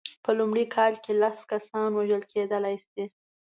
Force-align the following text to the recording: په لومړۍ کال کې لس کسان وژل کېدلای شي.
په 0.23 0.31
لومړۍ 0.39 0.65
کال 0.75 0.93
کې 1.03 1.11
لس 1.21 1.37
کسان 1.51 1.89
وژل 1.93 2.23
کېدلای 2.31 2.75
شي. 2.87 3.03